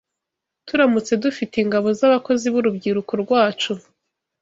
[0.67, 3.71] Turamutse dufite ingabo z’abakozi b’urubyiruko rwacu